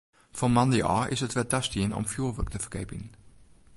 Fan 0.37 0.51
moandei 0.55 0.81
ôf 0.95 1.05
is 1.13 1.23
it 1.25 1.35
wer 1.35 1.49
tastien 1.51 1.95
om 1.97 2.05
fjoerwurk 2.11 2.51
te 2.51 2.59
ferkeapjen. 2.63 3.05